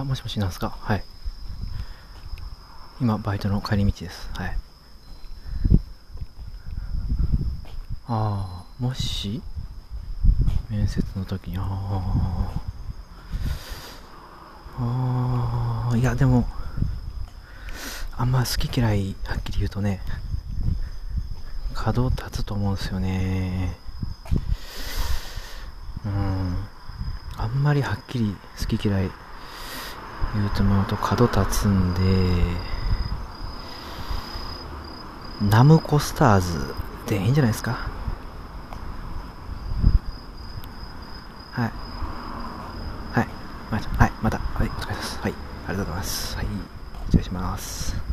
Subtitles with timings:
[0.00, 0.76] あ、もしもしなんすか？
[0.80, 1.04] はい。
[3.00, 4.30] 今、バイトの帰り道です。
[4.34, 4.56] はい。
[8.08, 9.42] ああ、もし、
[10.68, 12.62] 面接の時に、ああ、
[14.78, 16.48] ああ、いや、でも、
[18.16, 20.00] あんま好き嫌い、はっきり言うとね、
[21.74, 23.76] 角立つと思うんですよね。
[26.04, 26.56] うん。
[27.36, 29.10] あんまりはっきり好き嫌い
[30.34, 32.00] 言うてもらうと角立つんで、
[35.50, 36.74] ナムコスターズ
[37.06, 37.88] でいいんじゃないですか
[41.52, 41.72] はい。
[43.12, 43.28] はい。
[43.70, 45.18] はい、また、はい、お疲れ様です。
[45.20, 45.34] はい、
[45.66, 46.36] ありがとうございます。
[46.36, 46.46] はい、
[47.06, 48.09] 失礼します。